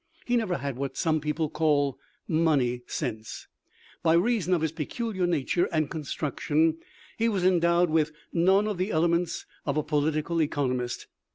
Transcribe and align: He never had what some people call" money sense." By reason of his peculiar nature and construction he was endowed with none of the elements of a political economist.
He 0.25 0.35
never 0.35 0.57
had 0.57 0.77
what 0.77 0.97
some 0.97 1.21
people 1.21 1.47
call" 1.47 1.99
money 2.47 2.81
sense." 2.87 3.47
By 4.01 4.13
reason 4.15 4.51
of 4.51 4.61
his 4.63 4.71
peculiar 4.71 5.27
nature 5.27 5.69
and 5.71 5.91
construction 5.91 6.79
he 7.19 7.29
was 7.29 7.45
endowed 7.45 7.91
with 7.91 8.11
none 8.33 8.67
of 8.67 8.79
the 8.79 8.89
elements 8.89 9.45
of 9.63 9.77
a 9.77 9.83
political 9.83 10.41
economist. 10.41 11.05